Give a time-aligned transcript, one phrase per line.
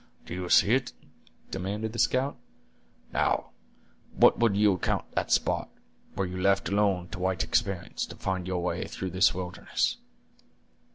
[0.25, 0.93] "Do you see it?"
[1.51, 2.35] demanded the scout.
[3.13, 3.51] "Now,
[4.15, 5.69] what would you account that spot,
[6.15, 9.97] were you left alone to white experience to find your way through this wilderness?"